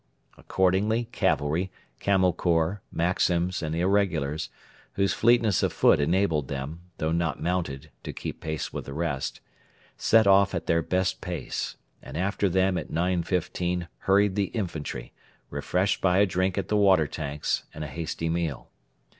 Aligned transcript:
Accordingly 0.35 1.09
cavalry, 1.11 1.69
Camel 1.99 2.33
Corps, 2.33 2.81
Maxims, 2.91 3.61
and 3.61 3.75
irregulars 3.75 4.49
whose 4.93 5.13
fleetness 5.13 5.61
of 5.61 5.71
foot 5.71 5.99
enabled 5.99 6.47
them, 6.47 6.79
though 6.97 7.11
not 7.11 7.39
mounted, 7.39 7.91
to 8.03 8.11
keep 8.11 8.41
pace 8.41 8.73
with 8.73 8.85
the 8.85 8.95
rest 8.95 9.41
set 9.97 10.25
off 10.25 10.55
at 10.55 10.65
their 10.65 10.81
best 10.81 11.21
pace: 11.21 11.75
and 12.01 12.17
after 12.17 12.49
them 12.49 12.79
at 12.79 12.89
9.15 12.89 13.87
hurried 14.09 14.33
the 14.33 14.45
infantry, 14.45 15.13
refreshed 15.51 16.01
by 16.01 16.17
a 16.17 16.25
drink 16.25 16.57
at 16.57 16.67
the 16.67 16.75
water 16.77 17.05
tanks 17.05 17.65
and 17.71 17.83
a 17.83 17.87
hasty 17.87 18.27
meal. 18.27 18.71